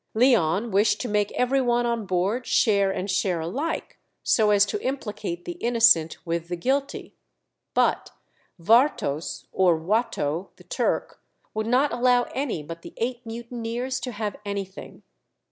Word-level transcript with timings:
Leon 0.15 0.71
wished 0.71 0.99
to 0.99 1.07
make 1.07 1.31
every 1.33 1.61
one 1.61 1.85
on 1.85 2.07
board 2.07 2.47
share 2.47 2.89
and 2.89 3.11
share 3.11 3.39
alike, 3.39 3.99
so 4.23 4.49
as 4.49 4.65
to 4.65 4.81
implicate 4.81 5.45
the 5.45 5.51
innocent 5.61 6.17
with 6.25 6.47
the 6.47 6.55
guilty; 6.55 7.13
but 7.75 8.09
Vartos, 8.59 9.45
or 9.51 9.77
Watto, 9.79 10.49
the 10.55 10.63
Turk, 10.63 11.21
would 11.53 11.67
not 11.67 11.93
allow 11.93 12.23
any 12.33 12.63
but 12.63 12.81
the 12.81 12.95
eight 12.97 13.23
mutineers 13.27 13.99
to 13.99 14.11
have 14.11 14.37
anything. 14.43 15.03